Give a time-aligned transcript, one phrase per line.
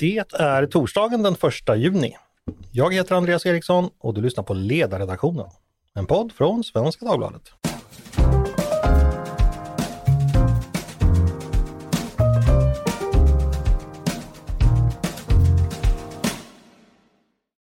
[0.00, 2.16] Det är torsdagen den 1 juni.
[2.72, 5.46] Jag heter Andreas Eriksson och du lyssnar på Ledarredaktionen.
[5.94, 7.42] En podd från Svenska Dagbladet.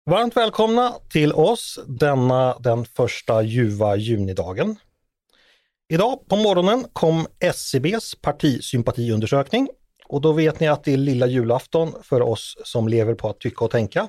[0.10, 4.76] Varmt välkomna till oss denna den första ljuva junidagen.
[5.90, 9.70] Idag på morgonen kom SCBs partisympatiundersökning
[10.10, 13.40] och då vet ni att det är lilla julafton för oss som lever på att
[13.40, 14.08] tycka och tänka.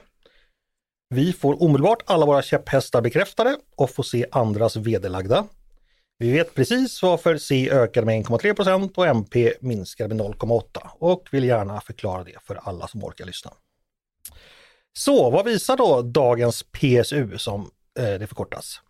[1.14, 5.44] Vi får omedelbart alla våra käpphästar bekräftade och får se andras vederlagda.
[6.18, 10.62] Vi vet precis varför C ökade med 1,3% och MP minskade med 0,8
[10.98, 13.52] och vill gärna förklara det för alla som orkar lyssna.
[14.98, 18.80] Så vad visar då dagens PSU som eh, det förkortas?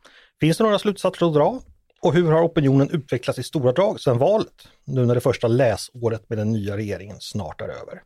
[0.41, 1.61] Finns det några slutsatser att dra?
[2.03, 6.29] Och hur har opinionen utvecklats i stora drag sedan valet, nu när det första läsåret
[6.29, 8.03] med den nya regeringen snart är över?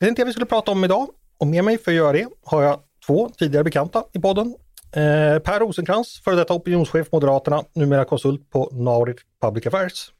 [0.00, 1.08] Det är inte det vi skulle prata om idag
[1.38, 4.54] och med mig för att göra det har jag två tidigare bekanta i podden.
[4.92, 10.12] Eh, per Rosenkrantz, före detta opinionschef Moderaterna, numera konsult på Naurit Public Affairs.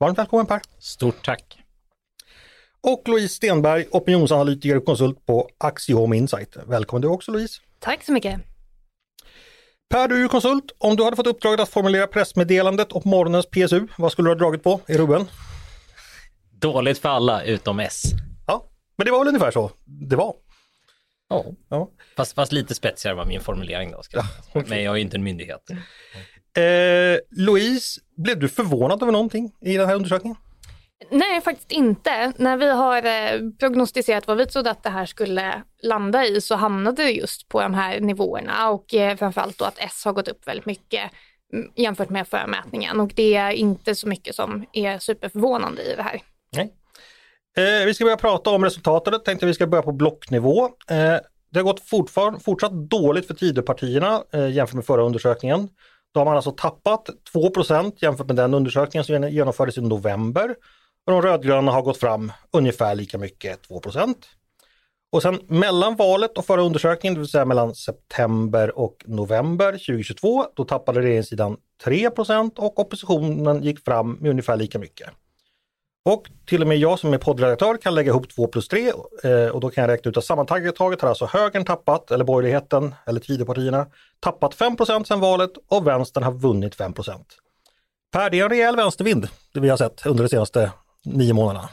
[0.00, 0.60] Varmt välkommen Per!
[0.78, 1.58] Stort tack!
[2.80, 6.56] Och Louise Stenberg, opinionsanalytiker och konsult på Axiom Insight.
[6.66, 7.60] Välkommen du också Louise!
[7.78, 8.40] Tack så mycket!
[9.88, 10.64] Per, du är konsult.
[10.78, 14.38] Om du hade fått uppdraget att formulera pressmeddelandet och morgonens PSU, vad skulle du ha
[14.38, 15.26] dragit på i rubben?
[16.50, 18.02] Dåligt för alla utom S.
[18.46, 18.64] Ja,
[18.96, 20.34] men det var väl ungefär så det var.
[21.28, 21.90] Ja, ja.
[22.16, 24.02] Fast, fast lite spetsigare var min formulering då.
[24.12, 24.22] Ja,
[24.54, 24.64] okay.
[24.68, 25.70] Men jag är ju inte en myndighet.
[26.56, 30.36] Eh, Louise, blev du förvånad över någonting i den här undersökningen?
[31.10, 32.32] Nej, faktiskt inte.
[32.36, 36.54] När vi har eh, prognostiserat vad vi trodde att det här skulle landa i så
[36.54, 40.28] hamnade det just på de här nivåerna och eh, framförallt då att S har gått
[40.28, 41.10] upp väldigt mycket
[41.52, 46.02] mm, jämfört med förmätningen och det är inte så mycket som är superförvånande i det
[46.02, 46.22] här.
[46.56, 46.72] Nej.
[47.56, 50.64] Eh, vi ska börja prata om resultatet, tänkte vi ska börja på blocknivå.
[50.64, 51.16] Eh,
[51.50, 51.80] det har gått
[52.44, 55.68] fortsatt dåligt för Tidöpartierna eh, jämfört med förra undersökningen.
[56.14, 60.54] Då har man alltså tappat 2% jämfört med den undersökningen som genomfördes i november
[61.08, 64.14] och de rödgröna har gått fram ungefär lika mycket, 2%
[65.12, 70.46] Och sen mellan valet och förra undersökningen, det vill säga mellan september och november 2022,
[70.54, 75.08] då tappade regeringssidan 3% och oppositionen gick fram med ungefär lika mycket.
[76.04, 78.92] Och till och med jag som är poddredaktör kan lägga ihop 2 plus 3
[79.22, 82.94] eh, och då kan jag räkna ut att sammantaget har alltså högern tappat, eller borgerligheten,
[83.06, 83.86] eller Tidöpartierna,
[84.20, 86.94] tappat 5% sedan valet och vänstern har vunnit 5
[88.12, 90.72] Per, det är en rejäl vänstervind det vi har sett under det senaste
[91.04, 91.68] nio månaderna?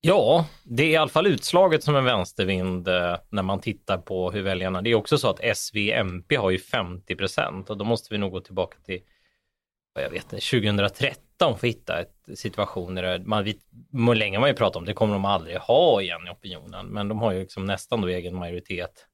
[0.00, 4.30] Ja, det är i alla fall utslaget som en vänstervind eh, när man tittar på
[4.30, 4.82] hur väljarna...
[4.82, 8.32] Det är också så att SVMP har ju 50 procent och då måste vi nog
[8.32, 9.00] gå tillbaka till
[9.94, 13.58] vad jag vet 2013 för att hitta ett situationer där man, vi,
[14.14, 17.18] länge man ju pratat om det kommer de aldrig ha igen i opinionen, men de
[17.18, 19.06] har ju liksom nästan då egen majoritet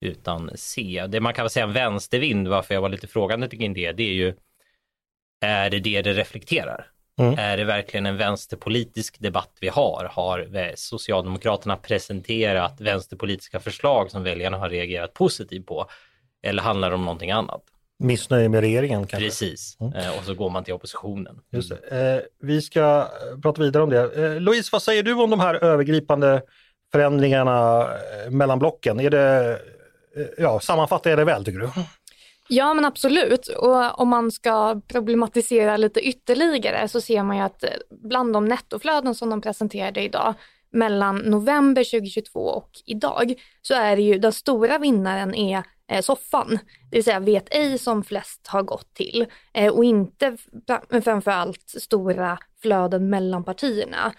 [0.00, 1.06] utan C.
[1.08, 4.02] Det man kan väl säga en vänstervind, varför jag var lite frågande kring det, det
[4.02, 4.34] är ju
[5.40, 6.90] är det det det reflekterar?
[7.20, 7.38] Mm.
[7.38, 10.10] Är det verkligen en vänsterpolitisk debatt vi har?
[10.12, 15.86] Har Socialdemokraterna presenterat vänsterpolitiska förslag som väljarna har reagerat positivt på?
[16.42, 17.62] Eller handlar det om någonting annat?
[17.98, 19.28] Missnöje med regeringen kanske?
[19.28, 19.92] Precis, mm.
[19.92, 21.40] Eh, och så går man till oppositionen.
[21.50, 21.78] Just eh,
[22.42, 24.24] vi ska eh, prata vidare om det.
[24.24, 26.42] Eh, Louise, vad säger du om de här övergripande
[26.92, 29.00] förändringarna eh, mellan blocken?
[29.00, 29.58] Är det,
[30.38, 31.70] ja, sammanfattar jag det väl tycker du?
[32.48, 33.48] Ja men absolut.
[33.48, 38.44] Och om man ska problematisera lite ytterligare så ser man ju att eh, bland de
[38.44, 40.34] nettoflöden som de presenterade idag
[40.72, 45.62] mellan november 2022 och idag så är det ju den stora vinnaren är
[45.92, 46.58] eh, soffan,
[46.90, 49.26] det vill säga vet ej som flest har gått till.
[49.54, 50.36] Eh, och inte
[51.04, 54.12] framförallt stora flöden mellan partierna.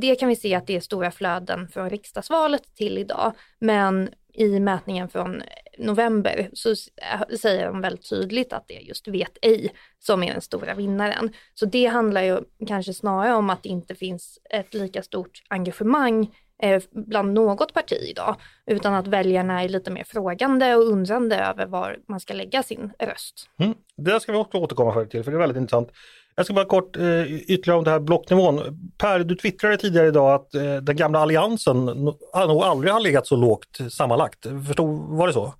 [0.00, 4.60] Det kan vi se att det är stora flöden från riksdagsvalet till idag, men i
[4.60, 5.42] mätningen från
[5.78, 10.32] november så eh, säger de väldigt tydligt att det är just vet ej som är
[10.32, 11.30] den stora vinnaren.
[11.54, 16.30] Så det handlar ju kanske snarare om att det inte finns ett lika stort engagemang
[16.62, 18.36] eh, bland något parti idag,
[18.66, 22.92] utan att väljarna är lite mer frågande och undrande över var man ska lägga sin
[22.98, 23.50] röst.
[23.58, 23.74] Mm.
[23.96, 25.88] Det ska vi också återkomma till, för det är väldigt intressant.
[26.34, 28.90] Jag ska bara kort eh, ytterligare om det här blocknivån.
[28.98, 33.36] Per, du twittrade tidigare idag att eh, den gamla alliansen nog aldrig har legat så
[33.36, 34.46] lågt sammanlagt.
[34.66, 35.54] Förstod, var det så?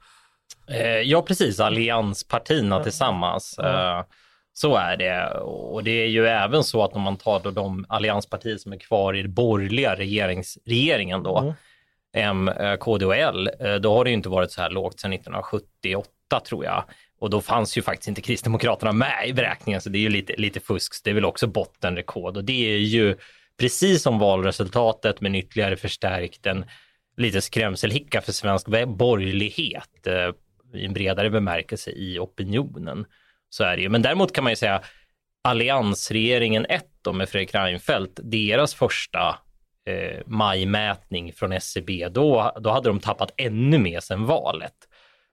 [0.68, 1.60] Eh, ja, precis.
[1.60, 2.82] Allianspartierna ja.
[2.82, 3.54] tillsammans.
[3.58, 4.06] Ja.
[4.52, 5.30] Så är det.
[5.40, 8.76] Och det är ju även så att om man tar då de allianspartier som är
[8.76, 12.48] kvar i den borgerliga regeringen då, mm.
[12.48, 12.50] M,
[12.80, 13.50] KD och L,
[13.82, 16.84] då har det ju inte varit så här lågt sedan 1978 tror jag.
[17.20, 20.34] Och då fanns ju faktiskt inte Kristdemokraterna med i beräkningen, så det är ju lite,
[20.36, 21.04] lite fusk.
[21.04, 23.16] Det är väl också bottenrekord och det är ju
[23.58, 26.64] precis som valresultatet men ytterligare förstärkt en
[27.16, 30.30] lite skrämselhicka för svensk borgerlighet eh,
[30.80, 33.06] i en bredare bemärkelse i opinionen.
[33.50, 33.88] Så är det ju.
[33.88, 34.82] Men däremot kan man ju säga
[35.42, 39.38] alliansregeringen 1 då med Fredrik Reinfeldt, deras första
[39.86, 44.74] eh, majmätning från SCB, då, då hade de tappat ännu mer sedan valet.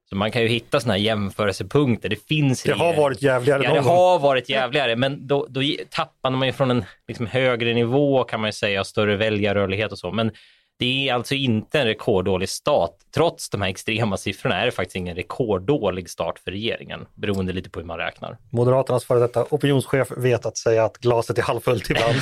[0.10, 2.10] Så man kan ju hitta sådana här jämförelsepunkter.
[2.10, 6.38] Det finns Det har varit jävligare Ja, det har varit jävligare, men då, då tappade
[6.38, 10.12] man ju från en liksom, högre nivå kan man ju säga, större väljarrörlighet och så.
[10.12, 10.32] Men
[10.80, 12.92] det är alltså inte en rekorddålig start.
[13.16, 17.70] Trots de här extrema siffrorna är det faktiskt ingen rekorddålig start för regeringen, beroende lite
[17.70, 18.38] på hur man räknar.
[18.50, 22.16] Moderaternas före detta opinionschef vet att säga att glaset är halvfullt ibland.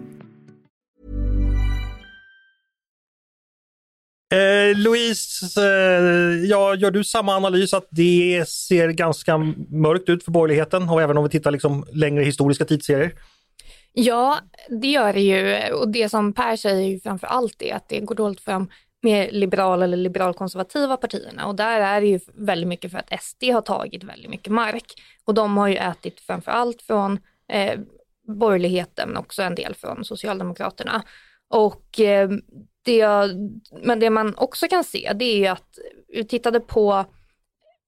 [4.31, 9.37] Eh, Louise, eh, ja, gör du samma analys att det ser ganska
[9.69, 13.13] mörkt ut för borgerligheten och även om vi tittar liksom längre historiska tidsserier?
[13.93, 14.37] Ja,
[14.81, 17.99] det gör det ju och det som Per säger ju framför allt är att det
[17.99, 18.69] går dåligt för de
[19.03, 23.43] mer liberala eller liberalkonservativa partierna och där är det ju väldigt mycket för att SD
[23.43, 24.85] har tagit väldigt mycket mark
[25.25, 27.19] och de har ju ätit framför allt från
[27.53, 27.79] eh,
[28.27, 31.03] borgerligheten men också en del från Socialdemokraterna.
[31.49, 32.29] Och eh,
[32.83, 33.07] det,
[33.83, 37.05] men det man också kan se det är att vi tittade på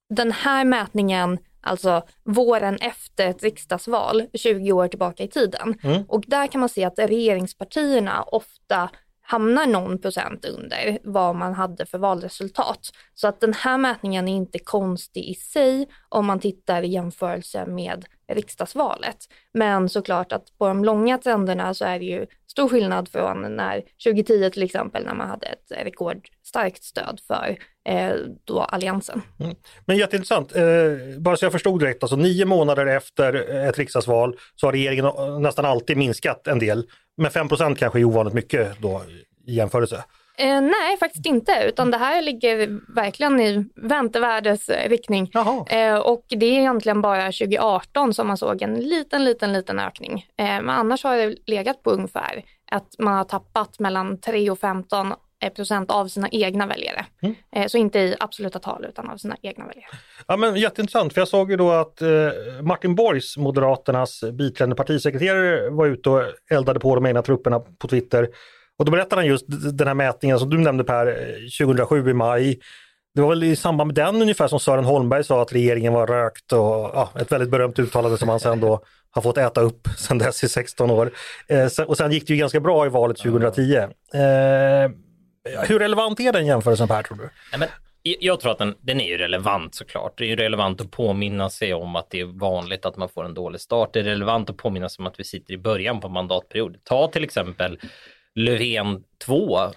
[0.10, 5.80] den här mätningen, alltså våren efter ett riksdagsval 20 år tillbaka i tiden.
[5.84, 6.04] Mm.
[6.08, 8.90] Och där kan man se att regeringspartierna ofta
[9.24, 12.92] hamnar någon procent under vad man hade för valresultat.
[13.14, 17.66] Så att den här mätningen är inte konstig i sig om man tittar i jämförelse
[17.66, 19.18] med riksdagsvalet.
[19.54, 23.84] Men såklart att på de långa trenderna så är det ju stor skillnad från när
[24.04, 27.58] 2010 till exempel när man hade ett rekord rekordstarkt stöd för
[27.90, 28.16] eh,
[28.46, 29.22] då alliansen.
[29.40, 29.56] Mm.
[29.86, 30.64] Men jätteintressant, eh,
[31.20, 33.34] bara så jag förstod direkt, alltså nio månader efter
[33.68, 35.12] ett riksdagsval så har regeringen
[35.42, 36.86] nästan alltid minskat en del.
[37.18, 39.02] Men 5% kanske är ovanligt mycket då
[39.48, 40.04] i jämförelse.
[40.38, 45.32] Eh, nej, faktiskt inte, utan det här ligger verkligen i väntevärdes riktning.
[45.70, 50.26] Eh, och det är egentligen bara 2018 som man såg en liten, liten, liten ökning.
[50.38, 54.60] Eh, men annars har det legat på ungefär att man har tappat mellan 3 och
[54.60, 55.18] 15 eh,
[55.50, 57.06] procent av sina egna väljare.
[57.22, 57.36] Mm.
[57.56, 59.88] Eh, så inte i absoluta tal utan av sina egna väljare.
[60.28, 62.10] Ja men Jätteintressant, för jag såg ju då att eh,
[62.62, 68.30] Martin Borgs, Moderaternas biträdande partisekreterare, var ute och eldade på de egna trupperna på Twitter
[68.80, 69.46] och då berättade han just
[69.78, 71.06] den här mätningen som du nämnde Per,
[71.66, 72.60] 2007 i maj.
[73.16, 76.08] Det var väl i samband med den ungefär som Sören Holmberg sa att regeringen var
[76.08, 79.88] rökt och ja, ett väldigt berömt uttalande som han sen då har fått äta upp
[79.98, 81.12] sedan dess i 16 år.
[81.48, 83.76] Eh, och sen gick det ju ganska bra i valet 2010.
[83.76, 83.90] Eh,
[85.50, 87.30] Eh, hur relevant är den jämförelsen Per tror du?
[87.52, 87.70] Nej, men
[88.20, 90.18] jag tror att den, den är ju relevant såklart.
[90.18, 93.26] Det är ju relevant att påminna sig om att det är vanligt att man får
[93.26, 93.94] en dålig start.
[93.94, 96.78] Det är relevant att påminna sig om att vi sitter i början på mandatperiod.
[96.84, 97.80] Ta till exempel
[98.36, 99.70] Löfven 2, eh,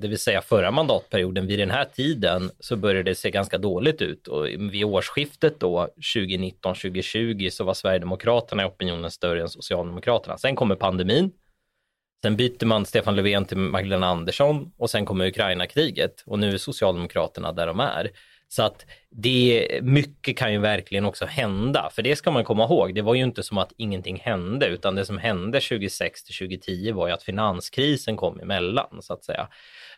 [0.00, 4.02] det vill säga förra mandatperioden, vid den här tiden så började det se ganska dåligt
[4.02, 10.38] ut och vid årsskiftet då 2019-2020 så var Sverigedemokraterna i opinionen större än Socialdemokraterna.
[10.38, 11.30] Sen kommer pandemin.
[12.22, 16.58] Sen byter man Stefan Löfven till Magdalena Andersson och sen kommer Ukraina-kriget och nu är
[16.58, 18.10] Socialdemokraterna där de är.
[18.48, 22.94] Så att det, mycket kan ju verkligen också hända, för det ska man komma ihåg.
[22.94, 26.92] Det var ju inte som att ingenting hände, utan det som hände 2006 till 2010
[26.92, 29.48] var ju att finanskrisen kom emellan, så att säga.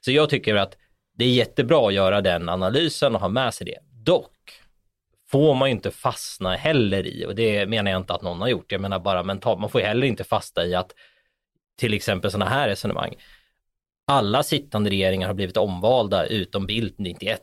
[0.00, 0.76] Så jag tycker att
[1.16, 3.78] det är jättebra att göra den analysen och ha med sig det.
[4.04, 4.32] Dock
[5.30, 8.48] får man ju inte fastna heller i, och det menar jag inte att någon har
[8.48, 10.94] gjort, jag menar bara mentalt, man får ju heller inte fastna i att
[11.78, 13.14] till exempel sådana här resonemang.
[14.06, 17.40] Alla sittande regeringar har blivit omvalda utom Bildt 91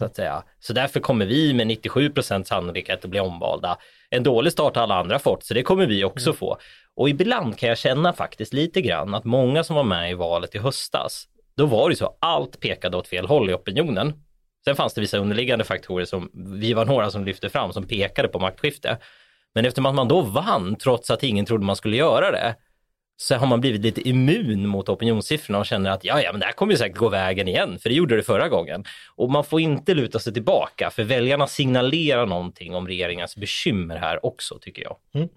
[0.00, 0.42] så att säga.
[0.60, 3.78] Så därför kommer vi med 97% sannolikhet att bli omvalda.
[4.10, 6.36] En dålig start har alla andra fått, så det kommer vi också mm.
[6.36, 6.56] få.
[6.94, 10.54] Och ibland kan jag känna faktiskt lite grann att många som var med i valet
[10.54, 14.12] i höstas, då var det så, allt pekade åt fel håll i opinionen.
[14.64, 18.28] Sen fanns det vissa underliggande faktorer som vi var några som lyfte fram som pekade
[18.28, 18.98] på maktskifte.
[19.54, 22.54] Men eftersom att man då vann trots att ingen trodde man skulle göra det,
[23.20, 26.46] så har man blivit lite immun mot opinionssiffrorna och känner att ja, ja, men det
[26.46, 28.84] här kommer ju säkert gå vägen igen, för det gjorde det förra gången.
[29.16, 34.26] Och man får inte luta sig tillbaka, för väljarna signalerar någonting om regeringens bekymmer här
[34.26, 34.96] också, tycker jag.
[35.14, 35.28] Mm.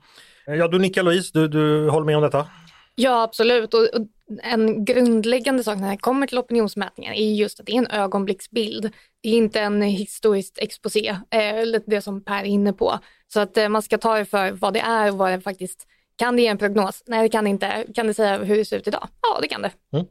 [0.46, 2.48] Ja, du nickar Louise, du, du håller med om detta?
[2.96, 3.74] Ja, absolut.
[3.74, 4.08] Och, och
[4.44, 8.92] en grundläggande sak när det kommer till opinionsmätningar är just att det är en ögonblicksbild.
[9.24, 13.00] Det är inte en historisk exposé, eh, det som Per är inne på.
[13.34, 15.88] Så att eh, man ska ta det för vad det är och vad det faktiskt
[16.15, 17.03] kan det ge en prognos?
[17.08, 17.86] Nej, det kan det inte.
[17.96, 19.08] Kan det säga hur det ser ut idag?
[19.22, 19.72] Ja, det kan det.
[19.93, 20.05] Mm.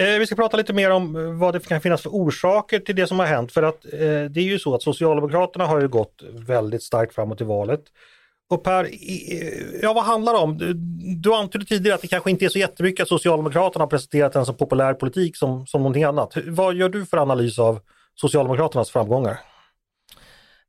[0.00, 2.96] Eh, vi ska prata lite mer om eh, vad det kan finnas för orsaker till
[2.96, 3.52] det som har hänt.
[3.52, 4.00] För att eh,
[4.30, 7.80] det är ju så att Socialdemokraterna har ju gått väldigt starkt framåt i valet.
[8.50, 8.90] Och Per,
[9.82, 10.58] ja vad handlar det om?
[10.58, 10.72] Du,
[11.22, 14.46] du antydde tidigare att det kanske inte är så jättemycket att Socialdemokraterna har presenterat en
[14.46, 16.34] så populär politik som, som någonting annat.
[16.46, 17.80] Vad gör du för analys av
[18.14, 19.38] Socialdemokraternas framgångar?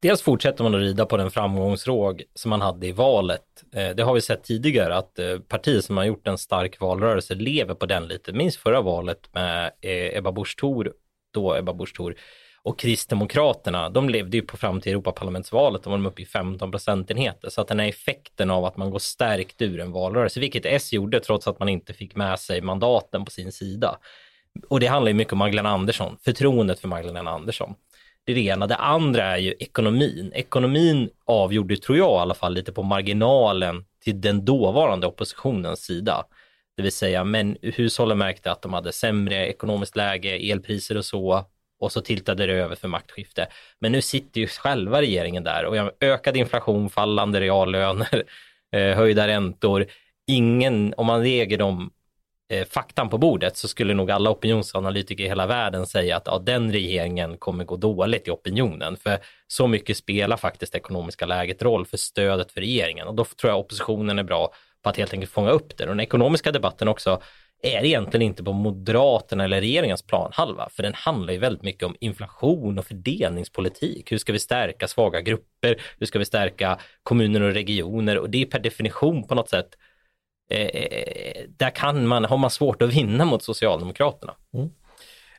[0.05, 3.41] Dels fortsätter man att rida på den framgångsråg som man hade i valet.
[3.75, 7.35] Eh, det har vi sett tidigare att eh, partier som har gjort en stark valrörelse
[7.35, 8.33] lever på den lite.
[8.33, 10.93] Minns förra valet med eh, Ebba Busch Thor,
[11.33, 12.15] då Ebba Busch Thor,
[12.63, 16.71] och Kristdemokraterna, de levde ju på fram till Europaparlamentsvalet, då var de uppe i 15
[16.71, 17.49] procentenheter.
[17.49, 20.93] Så att den här effekten av att man går stärkt ur en valrörelse, vilket S
[20.93, 23.97] gjorde trots att man inte fick med sig mandaten på sin sida.
[24.69, 27.75] Och det handlar ju mycket om Magdalena Andersson, förtroendet för Magdalena Andersson.
[28.25, 28.67] Det är det ena.
[28.67, 30.31] Det andra är ju ekonomin.
[30.35, 36.25] Ekonomin avgjorde, tror jag i alla fall, lite på marginalen till den dåvarande oppositionens sida.
[36.77, 41.45] Det vill säga, men hushållen märkte att de hade sämre ekonomiskt läge, elpriser och så,
[41.79, 43.47] och så tiltade det över för maktskifte.
[43.79, 48.23] Men nu sitter ju själva regeringen där och ökad inflation, fallande reallöner,
[48.75, 49.85] eh, höjda räntor.
[50.27, 51.91] Ingen, om man lägger de
[52.49, 56.39] eh, faktan på bordet så skulle nog alla opinionsanalytiker i hela världen säga att ja,
[56.39, 58.97] den regeringen kommer gå dåligt i opinionen.
[58.97, 63.25] För så mycket spelar faktiskt det ekonomiska läget roll för stödet för regeringen och då
[63.25, 65.83] tror jag oppositionen är bra på att helt enkelt fånga upp det.
[65.83, 67.21] Och den ekonomiska debatten också
[67.61, 71.95] är egentligen inte på Moderaterna eller regeringens planhalva, för den handlar ju väldigt mycket om
[71.99, 74.11] inflation och fördelningspolitik.
[74.11, 75.81] Hur ska vi stärka svaga grupper?
[75.99, 78.17] Hur ska vi stärka kommuner och regioner?
[78.17, 79.77] Och det är per definition på något sätt
[80.49, 84.33] eh, där kan man, har man svårt att vinna mot Socialdemokraterna.
[84.53, 84.69] Mm.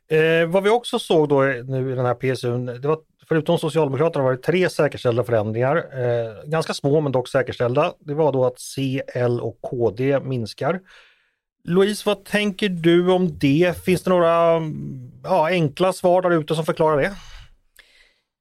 [0.08, 2.98] Eh, vad vi också såg då nu i den här PSU, det var
[3.28, 7.92] förutom Socialdemokraterna var det tre säkerställda förändringar, eh, ganska små men dock säkerställda.
[7.98, 10.80] Det var då att C, L och KD minskar.
[11.64, 13.84] Louise, vad tänker du om det?
[13.84, 17.12] Finns det några mm, ja, enkla svar där ute som förklarar det?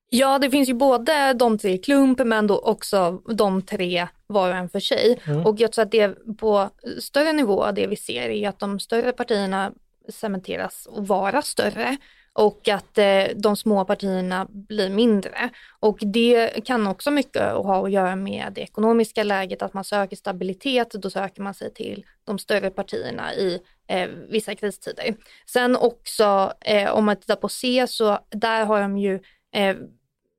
[0.10, 4.50] Ja, det finns ju både de tre i klump men då också de tre var
[4.50, 5.20] och en för sig.
[5.28, 5.46] Mm.
[5.46, 6.70] Och jag tror att det på
[7.00, 9.72] större nivå, det vi ser är att de större partierna
[10.10, 11.98] cementeras och vara större
[12.34, 15.50] och att eh, de små partierna blir mindre.
[15.80, 20.16] Och det kan också mycket ha att göra med det ekonomiska läget, att man söker
[20.16, 25.16] stabilitet, då söker man sig till de större partierna i eh, vissa kristider.
[25.46, 29.20] Sen också eh, om man tittar på C så där har de ju
[29.56, 29.76] eh,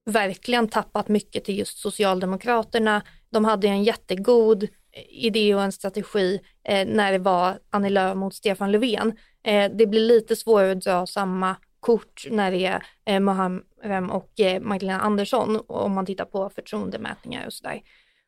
[0.04, 3.02] verkligen tappat mycket till just Socialdemokraterna.
[3.30, 4.68] De hade en jättegod eh,
[5.10, 9.16] idé och en strategi eh, när det var Annie Lööf mot Stefan Löfven.
[9.42, 14.40] Eh, det blir lite svårare att dra samma kort när det är eh, Muharrem och
[14.40, 17.82] eh, Magdalena Andersson om man tittar på förtroendemätningar och sådär.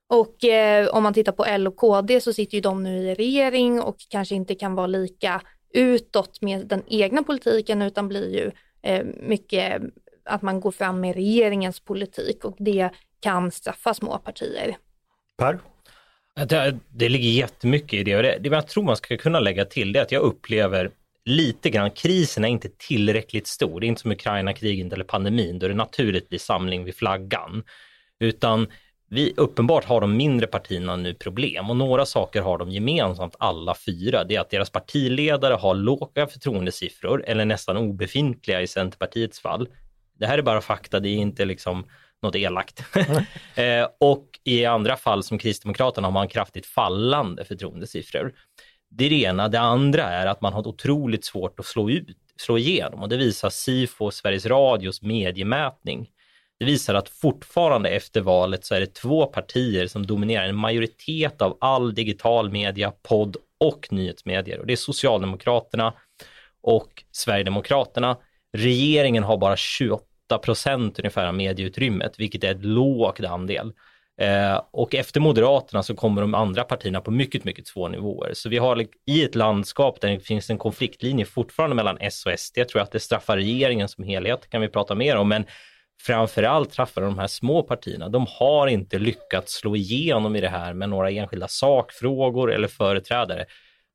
[0.08, 3.14] Och eh, om man tittar på L och KD så sitter ju de nu i
[3.14, 5.42] regering och kanske inte kan vara lika
[5.74, 8.50] utåt med den egna politiken utan blir ju
[8.82, 9.82] eh, mycket
[10.28, 14.76] att man går fram med regeringens politik och det kan straffa små partier.
[15.36, 15.58] Per?
[16.46, 19.64] Det, det ligger jättemycket i det och det, det jag tror man ska kunna lägga
[19.64, 20.90] till det är att jag upplever
[21.24, 23.80] lite grann, krisen är inte tillräckligt stor.
[23.80, 27.62] Det är inte som Ukraina-kriget eller pandemin då det naturligt blir samling vid flaggan.
[28.20, 28.66] Utan
[29.10, 33.74] vi, uppenbart har de mindre partierna nu problem och några saker har de gemensamt alla
[33.74, 34.24] fyra.
[34.24, 39.68] Det är att deras partiledare har låga förtroendesiffror eller nästan obefintliga i Centerpartiets fall.
[40.18, 41.86] Det här är bara fakta, det är inte liksom
[42.22, 42.84] något elakt.
[43.54, 48.34] eh, och i andra fall som Kristdemokraterna har man kraftigt fallande förtroendesiffror.
[48.90, 49.48] Det är det ena.
[49.48, 53.16] Det andra är att man har otroligt svårt att slå, ut, slå igenom och det
[53.16, 56.08] visar Sifo, Sveriges Radios mediemätning.
[56.58, 61.42] Det visar att fortfarande efter valet så är det två partier som dominerar en majoritet
[61.42, 65.94] av all digital media, podd och nyhetsmedier och det är Socialdemokraterna
[66.62, 68.16] och Sverigedemokraterna.
[68.52, 70.04] Regeringen har bara 28
[70.36, 73.72] procent ungefär av medieutrymmet, vilket är ett lågt andel.
[74.20, 78.30] Eh, och efter Moderaterna så kommer de andra partierna på mycket, mycket svåra nivåer.
[78.34, 82.38] Så vi har i ett landskap där det finns en konfliktlinje fortfarande mellan S och
[82.38, 82.58] SD.
[82.58, 85.44] Jag tror att det straffar regeringen som helhet, kan vi prata mer om, men
[86.02, 88.08] framförallt straffar de här små partierna.
[88.08, 93.46] De har inte lyckats slå igenom i det här med några enskilda sakfrågor eller företrädare.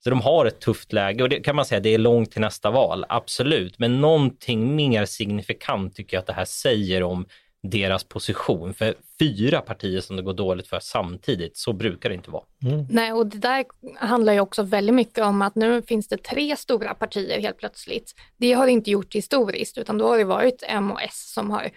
[0.04, 2.42] Så de har ett tufft läge och det kan man säga, det är långt till
[2.42, 3.80] nästa val, absolut.
[3.80, 7.26] Men någonting mer signifikant tycker jag att det här säger om
[7.68, 8.74] deras position.
[8.74, 12.44] För fyra partier som det går dåligt för samtidigt, så brukar det inte vara.
[12.64, 12.86] Mm.
[12.90, 16.56] Nej, och det där handlar ju också väldigt mycket om att nu finns det tre
[16.56, 18.16] stora partier helt plötsligt.
[18.38, 21.52] Det har det inte gjort historiskt, utan då har det varit M och S som
[21.52, 21.70] har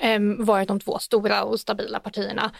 [0.00, 2.50] äm, varit de två stora och stabila partierna.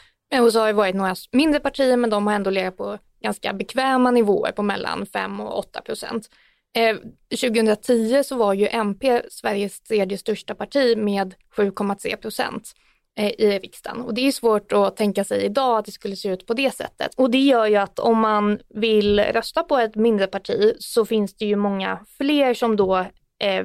[0.40, 3.52] Och så har det varit några mindre partier, men de har ändå legat på ganska
[3.52, 6.28] bekväma nivåer på mellan 5 och 8 procent.
[6.76, 6.96] Eh,
[7.40, 12.72] 2010 så var ju MP Sveriges tredje största parti med 7,3 procent
[13.18, 14.00] eh, i riksdagen.
[14.00, 16.74] Och det är svårt att tänka sig idag att det skulle se ut på det
[16.74, 17.14] sättet.
[17.16, 21.34] Och det gör ju att om man vill rösta på ett mindre parti så finns
[21.34, 23.06] det ju många fler som då
[23.42, 23.64] eh,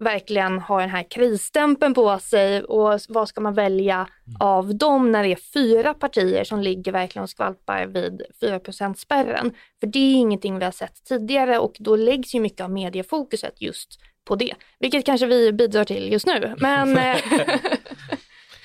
[0.00, 4.36] verkligen har den här krisstämpeln på sig och vad ska man välja mm.
[4.40, 9.52] av dem när det är fyra partier som ligger verkligen och skvalpar vid 4% spärren
[9.80, 13.62] För det är ingenting vi har sett tidigare och då läggs ju mycket av mediefokuset
[13.62, 16.54] just på det, vilket kanske vi bidrar till just nu.
[16.58, 17.16] Men eh,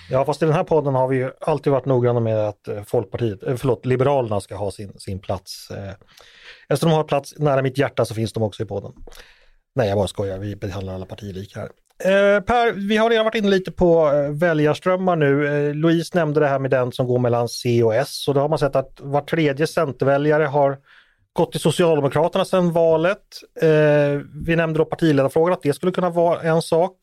[0.09, 2.83] Ja fast i den här podden har vi ju alltid varit noggranna med att eh,
[2.83, 5.69] Folkpartiet, eh, förlåt, Liberalerna ska ha sin, sin plats.
[6.69, 8.91] Eftersom de har plats nära mitt hjärta så finns de också i podden.
[9.75, 11.69] Nej, jag bara skojar, vi behandlar alla partier lika här.
[12.03, 15.47] Eh, per, vi har redan varit inne lite på eh, väljarströmmar nu.
[15.47, 18.41] Eh, Louise nämnde det här med den som går mellan C och S och då
[18.41, 20.77] har man sett att var tredje centerväljare har
[21.33, 23.19] gått till Socialdemokraterna sedan valet.
[23.61, 26.97] Eh, vi nämnde då partiledarfrågan, att det skulle kunna vara en sak.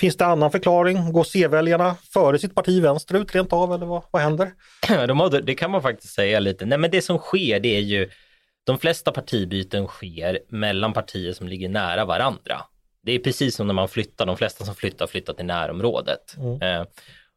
[0.00, 1.12] Finns det annan förklaring?
[1.12, 4.50] Går C-väljarna före sitt parti vänsterut rent av eller vad, vad händer?
[5.06, 6.66] De har, det kan man faktiskt säga lite.
[6.66, 8.10] Nej men det som sker det är ju
[8.64, 12.60] de flesta partibyten sker mellan partier som ligger nära varandra.
[13.02, 16.36] Det är precis som när man flyttar, de flesta som flyttar flyttar till närområdet.
[16.36, 16.62] Mm.
[16.62, 16.86] Eh,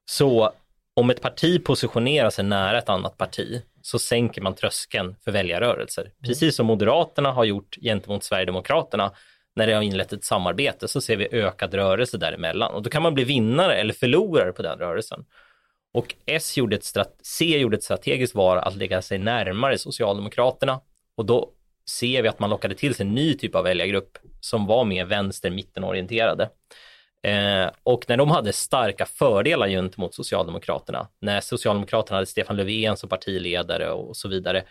[0.06, 0.52] så
[0.94, 6.02] om ett parti positionerar sig nära ett annat parti så sänker man tröskeln för väljarrörelser.
[6.02, 6.14] Mm.
[6.24, 9.12] Precis som Moderaterna har gjort gentemot Sverigedemokraterna
[9.56, 13.02] när det har inlett ett samarbete så ser vi ökad rörelse däremellan och då kan
[13.02, 15.26] man bli vinnare eller förlorare på den rörelsen.
[15.94, 20.82] Och S gjorde ett C gjorde ett strategiskt val att lägga sig närmare Socialdemokraterna
[21.16, 21.52] och då
[21.90, 25.06] ser vi att man lockade till sig en ny typ av väljargrupp som var mer
[25.06, 26.50] vänster mittenorienterade.
[27.24, 33.10] Eh, och när de hade starka fördelar gentemot Socialdemokraterna, när Socialdemokraterna hade Stefan Löfven som
[33.10, 34.64] partiledare och så vidare.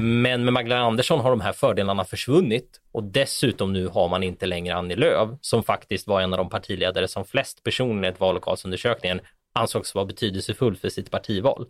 [0.00, 4.46] Men med Magdalena Andersson har de här fördelarna försvunnit och dessutom nu har man inte
[4.46, 8.20] längre Annie Lööf som faktiskt var en av de partiledare som flest personer i ett
[8.20, 9.20] vallokalsundersökningen
[9.52, 11.66] ansågs vara betydelsefull för sitt partival.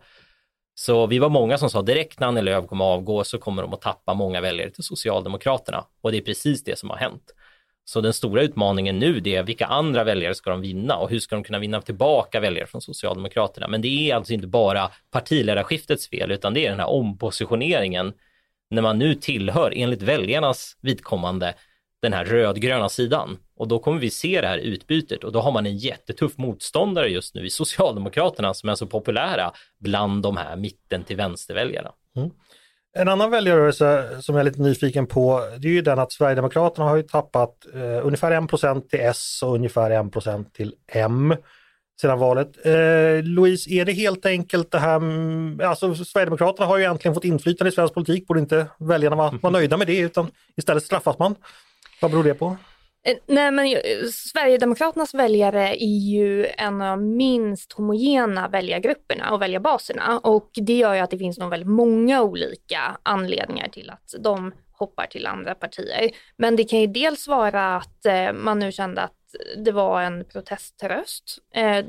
[0.75, 3.73] Så vi var många som sa direkt när Annie Lööf kommer avgå så kommer de
[3.73, 7.33] att tappa många väljare till Socialdemokraterna och det är precis det som har hänt.
[7.85, 11.19] Så den stora utmaningen nu det är vilka andra väljare ska de vinna och hur
[11.19, 13.67] ska de kunna vinna tillbaka väljare från Socialdemokraterna.
[13.67, 18.13] Men det är alltså inte bara partiledarskiftets fel utan det är den här ompositioneringen
[18.69, 21.53] när man nu tillhör, enligt väljarnas vidkommande,
[22.03, 23.37] den här rödgröna sidan.
[23.55, 27.07] Och då kommer vi se det här utbytet och då har man en jättetuff motståndare
[27.07, 31.91] just nu i Socialdemokraterna som är så populära bland de här mitten till vänsterväljarna.
[32.15, 32.29] Mm.
[32.97, 36.87] En annan väljarrörelse som jag är lite nyfiken på, det är ju den att Sverigedemokraterna
[36.89, 41.35] har ju tappat eh, ungefär 1% till S och ungefär 1% till M
[42.01, 42.65] sedan valet.
[42.65, 44.99] Eh, Louise, är det helt enkelt det här,
[45.63, 49.53] alltså Sverigedemokraterna har ju egentligen fått inflytande i svensk politik, borde inte väljarna vara, vara
[49.53, 51.35] nöjda med det utan istället straffas man?
[52.01, 52.57] Vad beror det på?
[53.05, 59.41] Eh, nej men eh, Sverigedemokraternas väljare är ju en av de minst homogena väljargrupperna och
[59.41, 64.13] väljarbaserna och det gör ju att det finns nog väldigt många olika anledningar till att
[64.19, 66.09] de hoppar till andra partier.
[66.37, 69.13] Men det kan ju dels vara att eh, man nu kände att
[69.57, 71.39] det var en proteströst.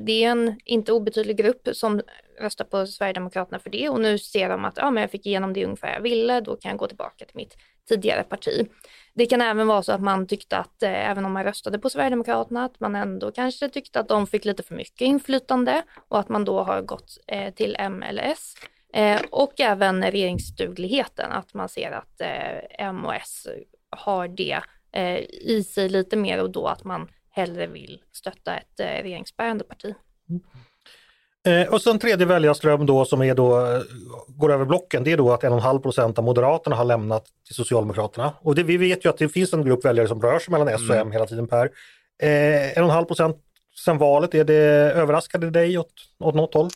[0.04, 2.02] Det är en inte obetydlig grupp som
[2.40, 5.52] röstar på Sverigedemokraterna för det och nu ser de att ja, men jag fick igenom
[5.52, 7.56] det ungefär jag ville, då kan jag gå tillbaka till mitt
[7.88, 8.68] tidigare parti.
[9.14, 11.90] Det kan även vara så att man tyckte att eh, även om man röstade på
[11.90, 16.28] Sverigedemokraterna, att man ändå kanske tyckte att de fick lite för mycket inflytande och att
[16.28, 18.34] man då har gått eh, till eller
[18.94, 23.46] Eh, och även regeringsdugligheten, att man ser att eh, M och S
[23.90, 24.60] har det
[24.92, 29.64] eh, i sig lite mer och då att man hellre vill stötta ett eh, regeringsbärande
[29.64, 29.94] parti.
[30.28, 30.42] Mm.
[31.46, 33.82] Eh, och sen tredje väljarström då som är då, eh,
[34.28, 38.32] går över blocken, det är då att 1,5 procent av Moderaterna har lämnat till Socialdemokraterna.
[38.40, 40.68] Och det, vi vet ju att det finns en grupp väljare som rör sig mellan
[40.68, 41.12] S och M mm.
[41.12, 41.70] hela tiden Per.
[42.22, 43.36] Eh, 1,5 procent
[43.84, 44.54] sen valet, är det
[44.94, 46.70] överraskade dig åt, åt något håll?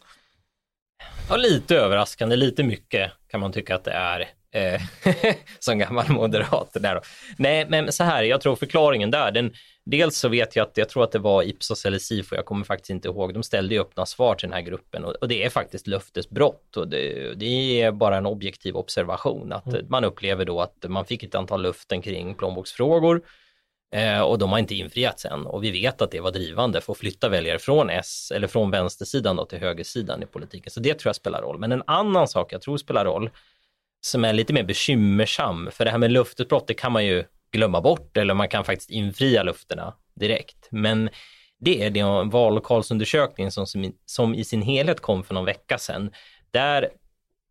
[1.30, 4.28] Ja, lite överraskande, lite mycket kan man tycka att det är.
[4.54, 4.80] Eh,
[5.58, 6.70] som gammal moderat.
[6.72, 7.00] Där då.
[7.36, 9.52] Nej, men så här, jag tror förklaringen där, den,
[9.84, 12.64] dels så vet jag att jag tror att det var Ipsos eller Sifo, jag kommer
[12.64, 15.44] faktiskt inte ihåg, de ställde ju öppna svar till den här gruppen och, och det
[15.44, 19.86] är faktiskt löftesbrott och det, det, är bara en objektiv observation att mm.
[19.88, 23.22] man upplever då att man fick ett antal löften kring plånboksfrågor
[23.90, 26.92] Eh, och de har inte infriats än och vi vet att det var drivande för
[26.92, 30.70] att flytta väljare från S eller från vänstersidan då till högersidan i politiken.
[30.70, 31.58] Så det tror jag spelar roll.
[31.58, 33.30] Men en annan sak jag tror spelar roll
[34.00, 37.80] som är lite mer bekymmersam, för det här med löftesbrott, det kan man ju glömma
[37.80, 40.68] bort eller man kan faktiskt infria löftena direkt.
[40.70, 41.10] Men
[41.60, 43.66] det är den vallokalsundersökning som,
[44.06, 46.10] som i sin helhet kom för någon vecka sedan.
[46.50, 46.88] Där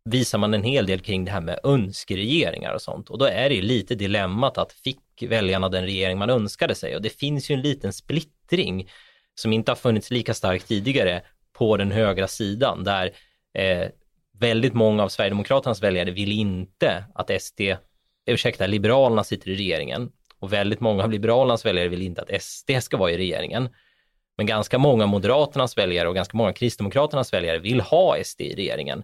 [0.04, 3.10] visar man en hel del kring det här med önskeregeringar och sånt.
[3.10, 6.96] Och då är det ju lite dilemmat att fick väljarna den regering man önskade sig?
[6.96, 8.90] Och det finns ju en liten splittring
[9.34, 13.10] som inte har funnits lika starkt tidigare på den högra sidan där
[13.54, 13.88] eh,
[14.40, 17.60] väldigt många av Sverigedemokraternas väljare vill inte att SD,
[18.26, 22.70] ursäkta, Liberalerna sitter i regeringen och väldigt många av Liberalernas väljare vill inte att SD
[22.80, 23.68] ska vara i regeringen.
[24.36, 29.02] Men ganska många Moderaternas väljare och ganska många Kristdemokraternas väljare vill ha SD i regeringen.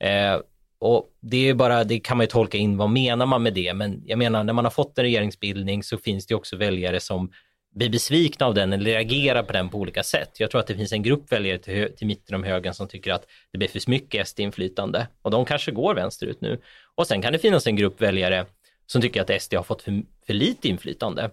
[0.00, 0.40] Eh,
[0.78, 3.74] och det är bara, det kan man ju tolka in, vad menar man med det?
[3.74, 7.32] Men jag menar, när man har fått en regeringsbildning så finns det också väljare som
[7.74, 10.30] blir besvikna av den eller reagerar på den på olika sätt.
[10.38, 13.12] Jag tror att det finns en grupp väljare till, till mitten om högen som tycker
[13.12, 16.60] att det blir för mycket SD-inflytande och de kanske går vänsterut nu.
[16.94, 18.46] Och sen kan det finnas en grupp väljare
[18.86, 21.30] som tycker att SD har fått för, för lite inflytande.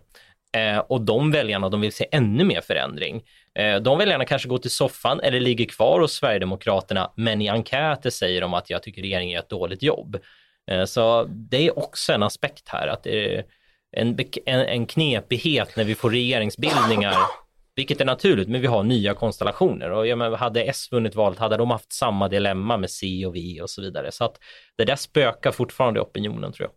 [0.57, 3.23] Eh, och de väljarna, de vill se ännu mer förändring.
[3.55, 8.09] Eh, de väljarna kanske går till soffan eller ligger kvar hos Sverigedemokraterna, men i enkäter
[8.09, 10.17] säger de att jag tycker regeringen gör ett dåligt jobb.
[10.71, 13.45] Eh, så det är också en aspekt här, att det är
[13.91, 17.15] en, en, en knepighet när vi får regeringsbildningar,
[17.75, 19.91] vilket är naturligt, men vi har nya konstellationer.
[19.91, 23.35] Och ja, men hade S vunnit valet hade de haft samma dilemma med C och
[23.35, 24.11] V och så vidare.
[24.11, 24.35] Så att
[24.77, 26.75] det där spökar fortfarande i opinionen tror jag.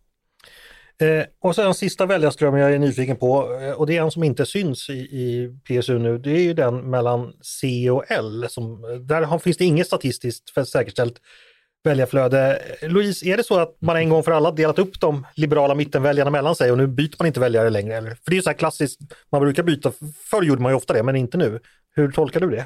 [0.97, 4.23] Eh, och sen sista väljarströmmen jag är nyfiken på, eh, och det är en som
[4.23, 8.45] inte syns i, i, PSU nu, det är ju den mellan C och L.
[8.49, 11.21] Som, eh, där har, finns det inget statistiskt säkerställt
[11.85, 12.61] väljarflöde.
[12.81, 16.31] Louise, är det så att man en gång för alla delat upp de liberala mittenväljarna
[16.31, 17.97] mellan sig och nu byter man inte väljare längre?
[17.97, 18.09] Eller?
[18.09, 18.99] För det är ju så här klassiskt,
[19.31, 19.91] man brukar byta,
[20.31, 21.59] förr gjorde man ju ofta det, men inte nu.
[21.95, 22.65] Hur tolkar du det?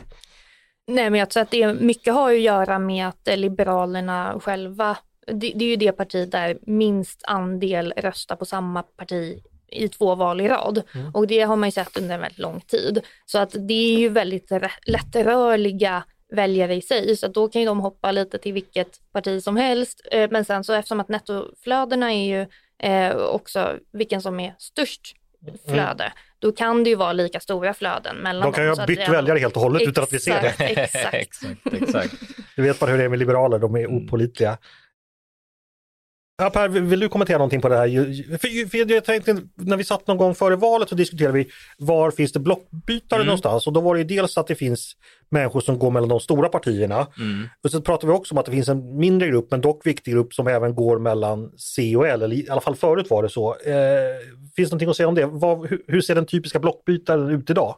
[0.88, 4.98] Nej, men jag tror att det mycket har att göra med att Liberalerna själva
[5.34, 10.16] det, det är ju det parti där minst andel röstar på samma parti i två
[10.16, 10.82] val i rad.
[10.96, 11.16] Mm.
[11.16, 13.02] Och det har man ju sett under en väldigt lång tid.
[13.26, 14.52] Så att det är ju väldigt
[14.86, 19.58] lättrörliga väljare i sig, så då kan ju de hoppa lite till vilket parti som
[19.58, 20.08] helst.
[20.12, 22.46] Eh, men sen så eftersom att nettoflödena är ju
[22.90, 25.16] eh, också vilken som är störst
[25.68, 26.18] flöde, mm.
[26.40, 28.52] då kan det ju vara lika stora flöden mellan dem.
[28.52, 30.42] De kan ju ha bytt det, väljare helt och hållet exakt, utan att vi ser
[30.42, 30.82] det.
[30.82, 32.14] Exakt, exakt, exakt.
[32.56, 34.58] Du vet bara hur det är med liberaler, de är opolitliga.
[36.42, 37.88] Ja, per, vill du kommentera någonting på det här?
[38.38, 41.48] För, för jag tänkte, när vi satt någon gång före valet så diskuterade vi
[41.78, 43.26] var finns det blockbytare mm.
[43.26, 44.96] någonstans och då var det dels att det finns
[45.30, 47.08] människor som går mellan de stora partierna.
[47.18, 47.48] Mm.
[47.64, 50.14] Och så pratade vi också om att det finns en mindre grupp, men dock viktig
[50.14, 53.30] grupp som även går mellan C och L, eller i alla fall förut var det
[53.30, 53.56] så.
[53.56, 53.76] Eh,
[54.56, 55.26] finns det någonting att säga om det?
[55.26, 57.76] Vad, hur, hur ser den typiska blockbytaren ut idag?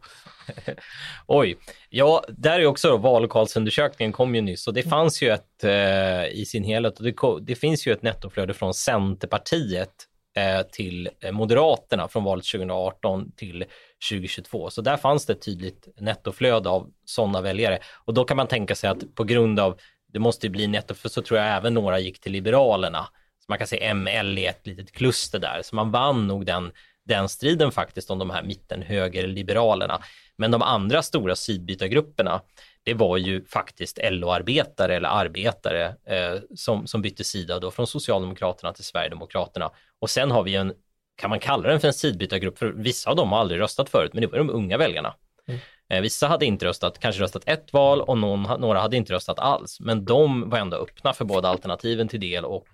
[1.28, 1.58] Oj,
[1.90, 6.26] ja, där är också då vallokalsundersökningen kom ju nyss och det fanns ju ett eh,
[6.26, 9.94] i sin helhet och det, det, finns ju ett nettoflöde från Centerpartiet
[10.38, 13.66] eh, till eh, Moderaterna från valet 2018 till
[14.10, 14.70] 2022.
[14.70, 18.76] Så där fanns det ett tydligt nettoflöde av sådana väljare och då kan man tänka
[18.76, 19.80] sig att på grund av
[20.14, 23.08] det måste bli netto, för så tror jag även några gick till Liberalerna.
[23.40, 26.72] Så man kan se ML i ett litet kluster där, så man vann nog den
[27.06, 30.02] den striden faktiskt om de här mitten höger liberalerna.
[30.36, 32.42] Men de andra stora sydbytargrupperna,
[32.84, 38.74] det var ju faktiskt LO-arbetare eller arbetare eh, som, som bytte sida då från Socialdemokraterna
[38.74, 39.72] till Sverigedemokraterna.
[40.00, 40.74] Och sen har vi en,
[41.16, 44.14] kan man kalla den för en sidbytargrupp, för vissa av dem har aldrig röstat förut,
[44.14, 45.16] men det var de unga väljarna.
[45.48, 45.60] Mm.
[45.90, 49.40] Eh, vissa hade inte röstat, kanske röstat ett val och någon, några hade inte röstat
[49.40, 52.68] alls, men de var ändå öppna för båda alternativen till del och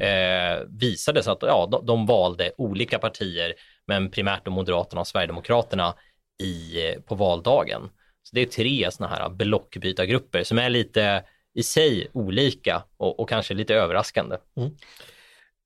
[0.00, 3.54] eh, visade sig att ja, de, de, valde olika partier,
[3.86, 5.94] men primärt då Moderaterna och Sverigedemokraterna
[6.42, 7.82] i, på valdagen.
[8.22, 11.22] Så det är tre sådana här blockbytargrupper som är lite
[11.54, 14.36] i sig olika och, och kanske lite överraskande.
[14.56, 14.70] Mm.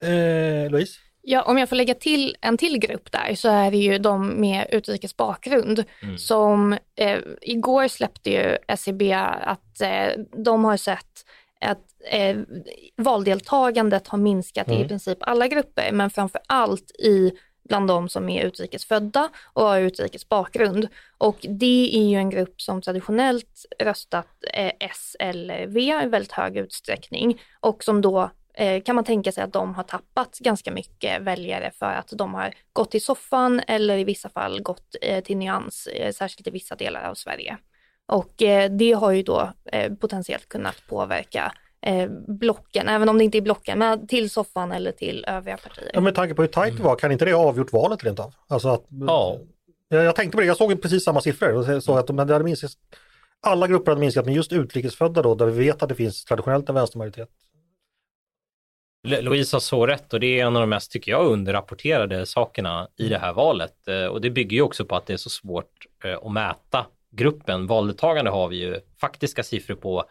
[0.04, 1.00] Eh, Louise?
[1.22, 4.28] Ja, om jag får lägga till en till grupp där så är det ju de
[4.40, 6.18] med utrikes bakgrund mm.
[6.18, 10.08] som eh, igår släppte ju SCB e att eh,
[10.44, 11.26] de har sett
[11.60, 12.36] att eh,
[12.96, 14.80] valdeltagandet har minskat mm.
[14.80, 17.32] i princip alla grupper, men framför allt i
[17.70, 20.88] bland de som är utrikesfödda och har utrikes bakgrund.
[21.18, 26.32] Och det är ju en grupp som traditionellt röstat eh, S eller V i väldigt
[26.32, 30.72] hög utsträckning och som då eh, kan man tänka sig att de har tappat ganska
[30.72, 35.24] mycket väljare för att de har gått till soffan eller i vissa fall gått eh,
[35.24, 37.58] till nyans, eh, särskilt i vissa delar av Sverige.
[38.10, 43.24] Och eh, det har ju då eh, potentiellt kunnat påverka eh, blocken, även om det
[43.24, 45.90] inte är blocken, men till soffan eller till övriga partier.
[45.94, 48.20] Ja, med tanke på hur tajt det var, kan inte det ha avgjort valet rent
[48.20, 48.34] av?
[48.46, 49.38] Alltså att, Ja.
[49.88, 52.44] jag, jag tänkte på det, jag såg precis samma siffror och såg att de hade
[52.44, 52.70] minskat,
[53.40, 56.68] alla grupper hade minskat, men just utrikesfödda då, där vi vet att det finns traditionellt
[56.68, 57.28] en vänstermajoritet.
[59.08, 62.88] Louise har så rätt och det är en av de mest, tycker jag, underrapporterade sakerna
[62.96, 63.74] i det här valet.
[64.10, 65.86] Och det bygger ju också på att det är så svårt
[66.22, 67.66] att mäta gruppen.
[67.66, 70.04] Valdeltagande har vi ju faktiska siffror på,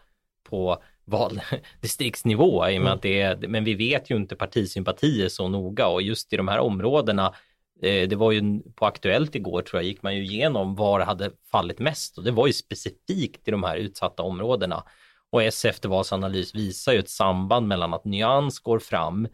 [0.50, 5.48] på valdistriktsnivå, i och med att det är, men vi vet ju inte partisympatier så
[5.48, 7.34] noga och just i de här områdena
[7.82, 11.06] eh, det var ju på Aktuellt igår tror jag, gick man ju igenom var det
[11.06, 14.84] hade fallit mest och det var ju specifikt i de här utsatta områdena.
[15.32, 19.28] Och S eftervalsanalys visar ju ett samband mellan att nyans går fram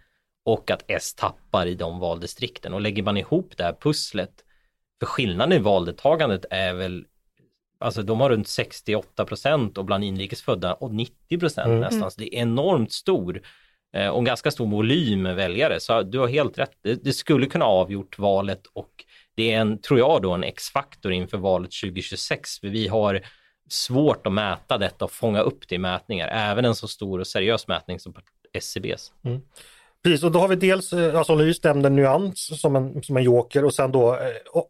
[0.45, 2.73] och att S tappar i de valdistrikten.
[2.73, 4.43] Och lägger man ihop det här pusslet,
[4.99, 7.06] för skillnaden i valdeltagandet är väl,
[7.80, 11.80] alltså de har runt 68 procent och bland inrikesfödda och 90 procent Mm.
[11.80, 12.12] nästan.
[12.12, 13.42] Så det är enormt stor
[13.96, 15.80] eh, och ganska stor volym väljare.
[15.80, 19.82] Så du har helt rätt, det, det skulle kunna avgjort valet och det är en,
[19.82, 22.60] tror jag då, en X-faktor inför valet 2026.
[22.60, 23.22] För vi har
[23.70, 27.28] svårt att mäta detta och fånga upp det i mätningar, även en så stor och
[27.28, 28.14] seriös mätning som
[28.54, 29.12] SCBs.
[30.06, 33.24] Precis, och då har vi dels, eh, alltså Lys nämnde nyans som en, som en
[33.24, 34.20] joker och sen då eh,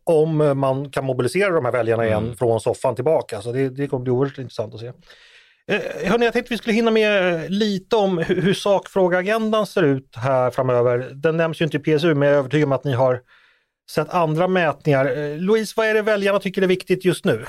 [0.04, 2.38] om man kan mobilisera de här väljarna igen Mm.
[2.38, 3.42] från soffan tillbaka.
[3.42, 4.88] Så det, det kommer bli oerhört intressant att se.
[5.68, 9.84] Eh, hörni, jag tänkte vi skulle hinna med eh, lite om hur, hur sakfrågeagendan ser
[9.84, 11.10] ut här framöver.
[11.14, 13.22] Den nämns ju inte i PSU men jag är övertygad om att ni har
[13.92, 15.38] sett andra mätningar.
[15.38, 17.46] Louise, vad är det väljarna tycker är viktigt just nu?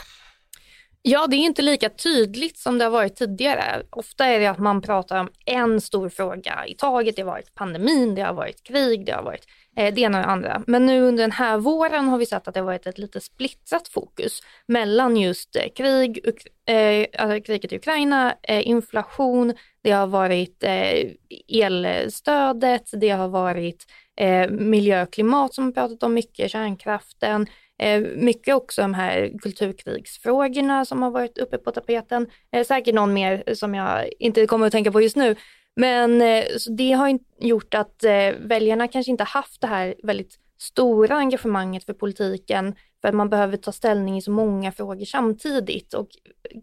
[1.08, 3.82] Ja, det är inte lika tydligt som det har varit tidigare.
[3.90, 7.16] Ofta är det att man pratar om en stor fråga i taget.
[7.16, 9.44] Det har varit pandemin, det har varit krig, det har varit
[9.76, 10.62] eh, det ena och det andra.
[10.66, 13.20] Men nu under den här våren har vi sett att det har varit ett lite
[13.20, 19.90] splittrat fokus mellan just eh, krig, Uk- eh, alltså kriget i Ukraina, eh, inflation, det
[19.90, 21.10] har varit eh,
[21.48, 27.46] elstödet, det har varit eh, miljö och klimat som vi pratat om mycket, kärnkraften,
[27.78, 32.26] Eh, mycket också de här kulturkrigsfrågorna som har varit uppe på tapeten.
[32.52, 35.36] Eh, säkert någon mer som jag inte kommer att tänka på just nu.
[35.76, 36.44] Men eh,
[36.76, 38.04] det har gjort att
[38.38, 43.56] väljarna kanske inte haft det här väldigt stora engagemanget för politiken för att man behöver
[43.56, 46.08] ta ställning i så många frågor samtidigt och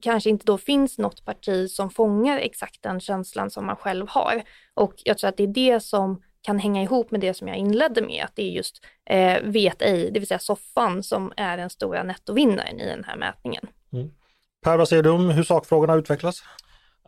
[0.02, 4.43] kanske inte då finns något parti som fångar exakt den känslan som man själv har.
[4.73, 7.58] Och jag tror att det är det som kan hänga ihop med det som jag
[7.58, 11.58] inledde med, att det är just eh, vet ej, det vill säga soffan, som är
[11.58, 13.68] den stora nettovinnaren i den här mätningen.
[14.64, 16.44] Per, vad säger du om hur sakfrågorna utvecklas?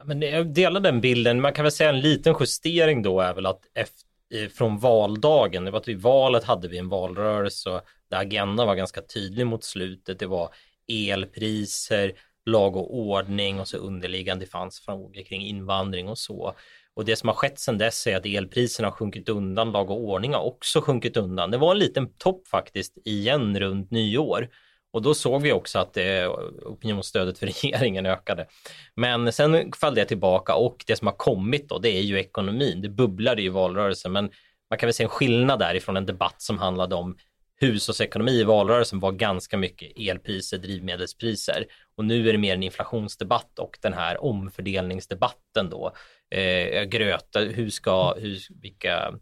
[0.04, 1.42] Men jag delar den bilden.
[1.42, 5.72] Man kan väl säga en liten justering då är väl att efter, från valdagen, det
[5.72, 10.20] var att vid valet hade vi en valrörelse där agendan var ganska tydlig mot slutet.
[10.20, 10.50] Det var
[10.88, 12.12] elpriser,
[12.46, 16.56] lag och ordning och så underliggande det fanns frågor kring invandring och så.
[16.96, 20.04] Och det som har skett sedan dess är att elpriserna har sjunkit undan, lag och
[20.04, 21.52] ordning har också sjunkit undan.
[21.52, 24.50] Det var en liten topp faktiskt igen runt nyår.
[24.94, 26.30] Och då såg vi också att eh,
[26.66, 28.48] opinionsstödet för regeringen ökade.
[28.96, 32.82] Men sen föll det tillbaka och det som har kommit då, det är ju ekonomin.
[32.82, 34.30] Det bubblade ju i valrörelsen, men
[34.70, 37.18] man kan väl se en skillnad därifrån en debatt som handlade om
[37.58, 41.66] hushållsekonomi i valrörelsen var ganska mycket elpriser, drivmedelspriser
[41.98, 45.96] och nu är det mer en inflationsdebatt och den här omfördelningsdebatten då.
[46.30, 49.14] Eh, gröta, hur ska, hur, vilka,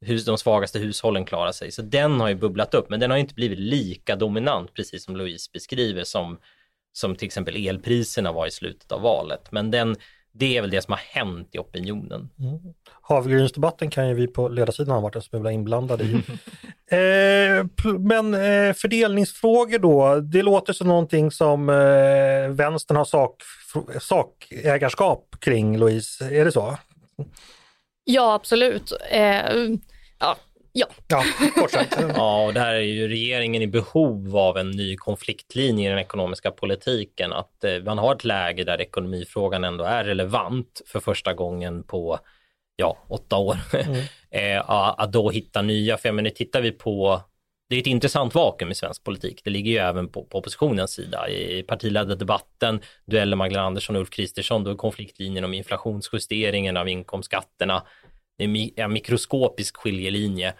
[0.00, 1.72] hur de svagaste hushållen klarar sig.
[1.72, 5.16] Så den har ju bubblat upp, men den har inte blivit lika dominant, precis som
[5.16, 6.38] Louise beskriver, som,
[6.92, 9.52] som till exempel elpriserna var i slutet av valet.
[9.52, 9.96] Men den,
[10.34, 12.28] det är väl det som har hänt i opinionen.
[13.02, 16.12] Havregrynsdebatten kan ju vi på ledarsidan ha varit en smula inblandade i.
[16.90, 23.42] eh, p- men eh, fördelningsfrågor då, det låter som någonting som eh, vänstern har sak,
[24.00, 26.24] sakägarskap kring, Louise.
[26.24, 26.76] Är det så?
[28.04, 28.92] Ja, absolut.
[29.10, 29.56] Eh,
[30.18, 30.36] ja,
[30.72, 30.86] ja.
[31.08, 31.96] Ja, kort sagt.
[32.16, 36.50] Ja, och där är ju regeringen i behov av en ny konfliktlinje i den ekonomiska
[36.50, 37.32] politiken.
[37.32, 42.18] Att eh, man har ett läge där ekonomifrågan ändå är relevant för första gången på
[42.76, 43.56] ja, åtta år.
[44.30, 47.22] eh, att då hitta nya, för jag menar, tittar vi på
[47.72, 49.40] det är ett intressant vakuum i svensk politik.
[49.44, 51.28] Det ligger ju även på, på oppositionens sida.
[51.28, 56.88] I partiledda debatten, duellen Magdalena Andersson och Ulf Kristersson, då är konfliktlinjen om inflationsjusteringen av
[56.88, 57.82] inkomstskatterna.
[58.38, 60.54] Det är en mikroskopisk skiljelinje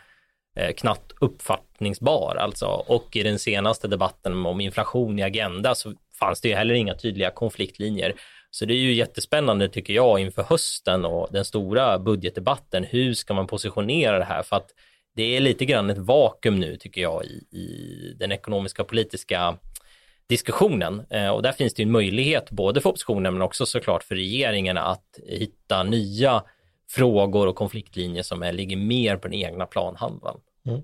[0.56, 2.66] eh, knappt uppfattningsbar alltså.
[2.66, 6.94] Och i den senaste debatten om inflation i Agenda så fanns det ju heller inga
[6.94, 8.14] tydliga konfliktlinjer.
[8.50, 12.84] Så det är ju jättespännande tycker jag inför hösten och den stora budgetdebatten.
[12.84, 14.42] Hur ska man positionera det här?
[14.42, 14.70] För att
[15.16, 19.58] det är lite grann ett vakuum nu tycker jag i, i den ekonomiska politiska
[20.26, 21.02] diskussionen.
[21.10, 24.78] Eh, och där finns det en möjlighet både för oppositionen men också såklart för regeringen
[24.78, 26.42] att hitta nya
[26.94, 30.40] frågor och konfliktlinjer som är, ligger mer på den egna planhalvan.
[30.66, 30.80] Mm.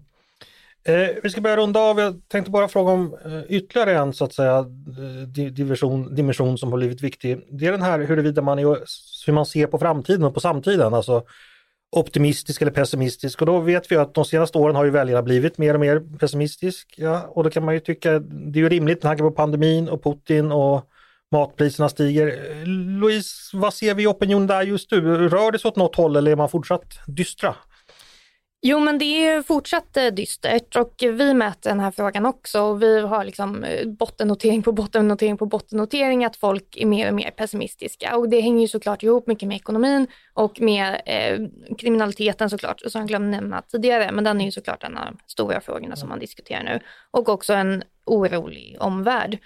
[0.84, 1.98] Eh, vi ska börja runda av.
[1.98, 6.72] Jag tänkte bara fråga om eh, ytterligare en så att säga eh, division, dimension som
[6.72, 7.40] har blivit viktig.
[7.50, 8.64] Det är den här huruvida man är,
[9.26, 10.94] hur man ser på framtiden och på samtiden.
[10.94, 11.22] Alltså
[11.90, 15.58] optimistisk eller pessimistisk och då vet vi att de senaste åren har ju väljarna blivit
[15.58, 19.10] mer och mer pessimistiska och då kan man ju tycka det är ju rimligt med
[19.10, 20.90] tanke på pandemin och Putin och
[21.32, 22.66] matpriserna stiger.
[23.00, 25.28] Louise, vad ser vi i opinionen där just nu?
[25.28, 27.54] Rör det sig åt något håll eller är man fortsatt dystra?
[28.60, 32.82] Jo, men det är fortsatt eh, dystert och vi mäter den här frågan också och
[32.82, 37.30] vi har liksom eh, bottennotering på bottennotering på bottennotering att folk är mer och mer
[37.30, 42.80] pessimistiska och det hänger ju såklart ihop mycket med ekonomin och med eh, kriminaliteten såklart,
[42.86, 45.96] som jag glömde nämna tidigare, men den är ju såklart en av de stora frågorna
[45.96, 49.38] som man diskuterar nu och också en orolig omvärld.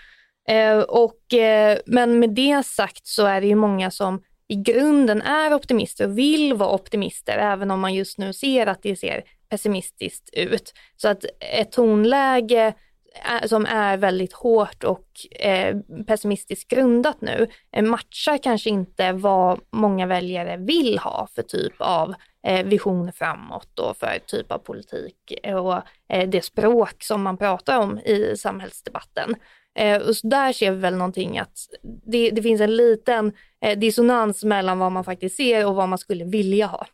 [0.49, 5.23] Eh, och, eh, men med det sagt så är det ju många som i grunden
[5.23, 9.25] är optimister och vill vara optimister, även om man just nu ser att det ser
[9.49, 10.73] pessimistiskt ut.
[10.97, 12.75] Så att ett tonläge
[13.15, 15.07] eh, som är väldigt hårt och
[15.41, 15.77] eh,
[16.07, 22.15] pessimistiskt grundat nu eh, matchar kanske inte vad många väljare vill ha för typ av
[22.47, 27.79] eh, vision framåt och för typ av politik och eh, det språk som man pratar
[27.79, 29.35] om i samhällsdebatten.
[29.79, 31.59] Eh, och så där ser vi väl någonting att
[32.07, 33.33] det, det finns en liten
[33.65, 36.87] eh, dissonans mellan vad man faktiskt ser och vad man skulle vilja ha.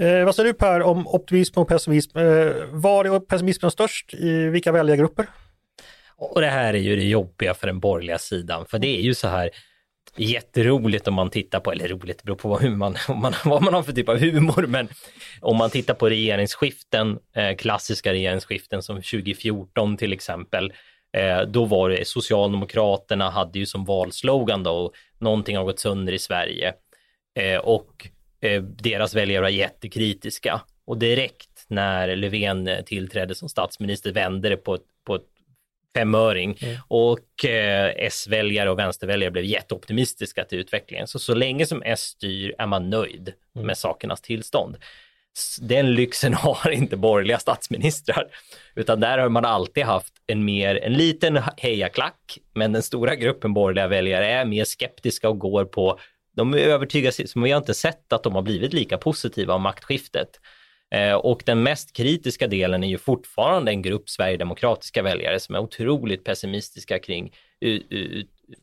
[0.00, 2.18] Eh, vad säger du Per om optimism och pessimism?
[2.18, 2.24] Eh,
[2.70, 5.26] var är pessimismen störst i vilka väljargrupper?
[6.16, 9.14] Och det här är ju det jobbiga för den borgerliga sidan, för det är ju
[9.14, 9.50] så här
[10.16, 13.74] jätteroligt om man tittar på, eller roligt, det beror på hur man, man, vad man
[13.74, 14.88] har för typ av humor, men
[15.40, 20.72] om man tittar på regeringsskiften, eh, klassiska regeringsskiften som 2014 till exempel,
[21.14, 26.18] Eh, då var det Socialdemokraterna hade ju som valslogan då, någonting har gått sönder i
[26.18, 26.74] Sverige.
[27.38, 28.08] Eh, och
[28.40, 30.60] eh, deras väljare var jättekritiska.
[30.86, 35.26] Och direkt när Löfven tillträdde som statsminister vände det på, på ett
[35.96, 36.76] femöring mm.
[36.88, 41.06] och eh, S-väljare och vänsterväljare blev jätteoptimistiska till utvecklingen.
[41.06, 43.66] Så så länge som S styr är man nöjd mm.
[43.66, 44.76] med sakernas tillstånd
[45.60, 48.26] den lyxen har inte borgerliga statsministrar,
[48.74, 53.54] utan där har man alltid haft en mer, en liten hejaklack, men den stora gruppen
[53.54, 55.98] borgerliga väljare är mer skeptiska och går på,
[56.36, 59.62] de är övertygade, som vi har inte sett att de har blivit lika positiva om
[59.62, 60.28] maktskiftet.
[60.94, 65.58] Eh, och den mest kritiska delen är ju fortfarande en grupp sverigedemokratiska väljare som är
[65.58, 67.32] otroligt pessimistiska kring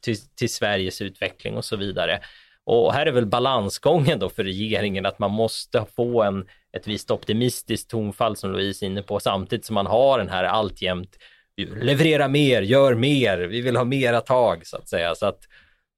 [0.02, 2.20] till, till Sveriges utveckling och så vidare.
[2.64, 6.48] Och här är väl balansgången då för regeringen att man måste få en,
[6.78, 10.44] ett visst optimistiskt tonfall som Louise är inne på samtidigt som man har den här
[10.44, 11.18] alltjämt
[11.58, 15.16] leverera mer, gör mer, vi vill ha mera tag så att säga.
[15.16, 15.40] Så att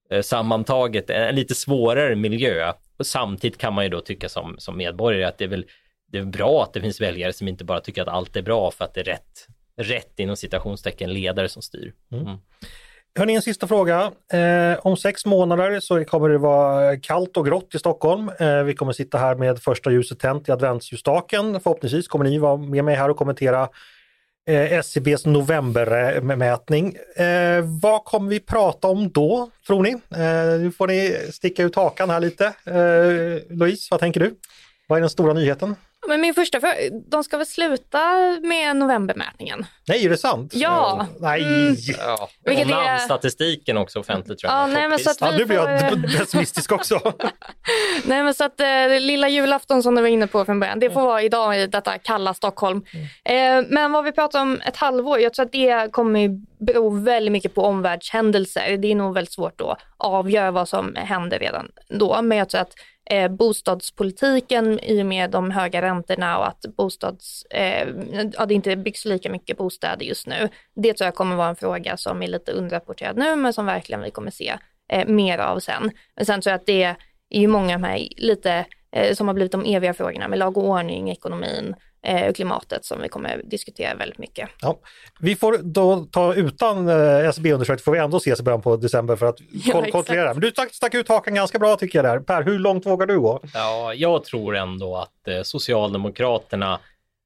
[0.09, 2.73] eh, sammantaget en lite svårare miljö.
[2.97, 5.65] Och samtidigt kan man ju då tycka som, som medborgare att det är väl
[6.13, 8.71] det är bra att det finns väljare som inte bara tycker att allt är bra
[8.71, 11.93] för att det är rätt, rätt inom citationstecken ledare som styr.
[12.11, 12.25] Mm.
[13.19, 13.35] Mm.
[13.35, 14.11] En sista fråga.
[14.33, 18.31] Eh, om sex månader så kommer det vara kallt och grått i Stockholm.
[18.39, 21.59] Eh, vi kommer sitta här med första ljuset tänt i adventsljusstaken.
[21.59, 23.69] Förhoppningsvis kommer ni vara med mig här och kommentera
[24.47, 26.95] eh, SCBs novembermätning.
[27.15, 29.89] Eh, vad kommer vi prata om då, tror ni?
[29.91, 32.45] Eh, nu får ni sticka ut hakan här lite.
[32.45, 34.35] Eh, Louise, vad tänker du?
[34.87, 35.75] Vad är den stora nyheten?
[36.07, 36.75] Men min första fråga,
[37.11, 37.99] de ska väl sluta
[38.41, 39.65] med novembermätningen?
[39.87, 40.51] Nej, är det sant?
[40.55, 41.07] Ja.
[41.19, 41.43] Nej.
[41.43, 41.75] Mm.
[41.97, 42.29] Ja.
[42.45, 44.61] Och namnstatistiken också offentligt tror jag.
[44.61, 45.79] Ja, nej, men så att ja, nu blir jag
[46.17, 47.13] pessimistisk också.
[48.05, 50.89] nej, men så att eh, lilla julafton som du var inne på från början, det
[50.89, 52.85] får vara idag i detta kalla Stockholm.
[53.25, 53.59] Mm.
[53.63, 56.29] Eh, men vad vi pratar om ett halvår, jag tror att det kommer
[56.65, 58.77] bero väldigt mycket på omvärldshändelser.
[58.77, 62.61] Det är nog väldigt svårt att avgöra vad som händer redan då, men jag tror
[62.61, 62.73] att
[63.09, 67.87] eh, bostadspolitiken i och med de höga räntorna och att bostads, eh,
[68.33, 70.49] ja, det inte byggs lika mycket bostäder just nu.
[70.75, 74.01] Det tror jag kommer vara en fråga som är lite underrapporterad nu men som verkligen
[74.01, 74.57] vi kommer se
[74.91, 75.91] eh, mer av sen.
[76.15, 76.95] Men sen tror jag att det är
[77.39, 80.57] ju många av de här lite eh, som har blivit de eviga frågorna med lag
[80.57, 84.49] och ordning, ekonomin, eh, klimatet som vi kommer diskutera väldigt mycket.
[84.61, 84.79] Ja.
[85.19, 89.15] Vi får då ta utan eh, SCB-undersökning får vi ändå ses i början på december
[89.15, 90.33] för att ja, kontrollera.
[90.33, 92.19] Men du stack, stack ut hakan ganska bra tycker jag där.
[92.19, 93.39] Per, hur långt vågar du gå?
[93.53, 96.79] Ja, jag tror ändå att eh, Socialdemokraterna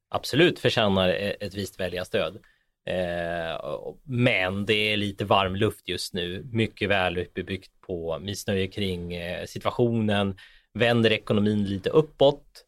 [0.09, 1.09] absolut förtjänar
[1.39, 2.37] ett visst väljarstöd.
[4.03, 9.13] Men det är lite varm luft just nu, mycket väl uppbyggt på missnöje kring
[9.45, 10.37] situationen,
[10.73, 12.66] vänder ekonomin lite uppåt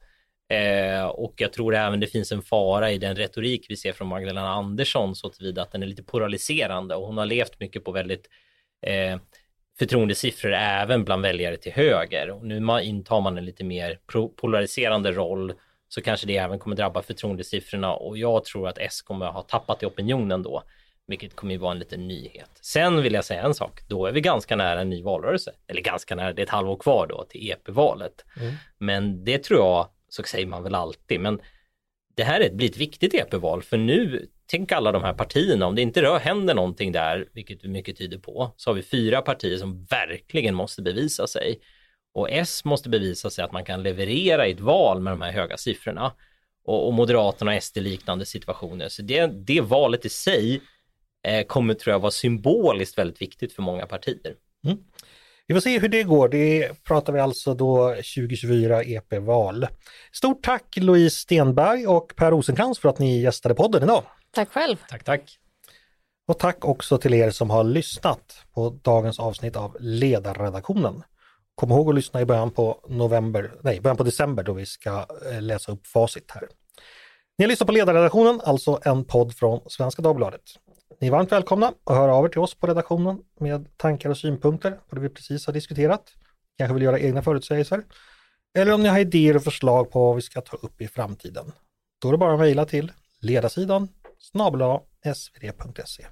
[0.49, 4.07] Eh, och jag tror även det finns en fara i den retorik vi ser från
[4.07, 7.91] Magdalena Andersson så tillvida att den är lite polariserande och hon har levt mycket på
[7.91, 8.29] väldigt
[8.81, 9.19] eh,
[9.79, 12.29] förtroendesiffror även bland väljare till höger.
[12.29, 13.99] Och nu intar man en lite mer
[14.35, 15.53] polariserande roll
[15.87, 19.83] så kanske det även kommer drabba förtroendesiffrorna och jag tror att S kommer ha tappat
[19.83, 20.63] i opinionen då,
[21.07, 22.49] vilket kommer ju vara en liten nyhet.
[22.61, 25.81] Sen vill jag säga en sak, då är vi ganska nära en ny valrörelse, eller
[25.81, 28.25] ganska nära, det är ett halvår kvar då till EP-valet.
[28.41, 28.53] Mm.
[28.77, 31.41] Men det tror jag, så säger man väl alltid, men
[32.15, 35.81] det här blir ett viktigt EP-val för nu, tänk alla de här partierna, om det
[35.81, 39.85] inte rör, händer någonting där, vilket mycket tyder på, så har vi fyra partier som
[39.85, 41.59] verkligen måste bevisa sig.
[42.13, 45.31] Och S måste bevisa sig att man kan leverera i ett val med de här
[45.31, 46.13] höga siffrorna.
[46.63, 48.89] Och, och Moderaterna och SD liknande situationer.
[48.89, 50.61] Så det, det valet i sig
[51.23, 54.35] eh, kommer tror jag vara symboliskt väldigt viktigt för många partier.
[54.65, 54.77] Mm.
[55.49, 56.29] Vi får se hur det går.
[56.29, 59.67] Det pratar vi alltså då 2024 EP-val.
[60.11, 64.03] Stort tack Louise Stenberg och Per Rosenkrantz för att ni gästade podden idag.
[64.31, 64.77] Tack själv.
[64.89, 65.37] Tack, tack.
[66.27, 71.03] Och tack också till er som har lyssnat på dagens avsnitt av Ledarredaktionen.
[71.55, 75.05] Kom ihåg att lyssna i början på november, nej, början på december då vi ska
[75.31, 76.43] eh, läsa upp facit här.
[77.37, 80.43] Ni har lyssnat på Ledarredaktionen, alltså en podd från Svenska Dagbladet.
[80.97, 84.17] Ni är varmt välkomna att höra av er till oss på redaktionen med tankar och
[84.17, 86.13] synpunkter på det vi precis har diskuterat.
[86.57, 87.83] Kanske vill göra egna förutsägelser.
[88.53, 91.51] Eller om ni har idéer och förslag på vad vi ska ta upp i framtiden.
[92.01, 93.87] Då är det bara att mejla till ledarsidan
[94.17, 94.81] snabla
[95.15, 96.05] svd.se.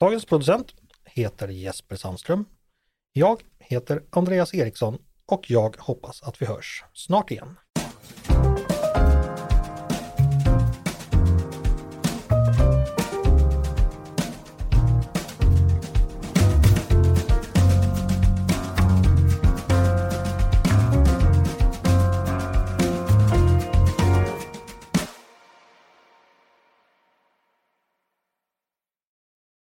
[0.00, 0.74] Dagens producent
[1.04, 2.44] heter Jesper Sandström.
[3.12, 7.56] Jag heter Andreas Eriksson och jag hoppas att vi hörs snart igen.